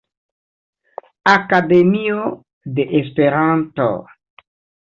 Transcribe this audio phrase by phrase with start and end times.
[1.33, 2.21] Akademio
[2.75, 3.89] de Esperanto.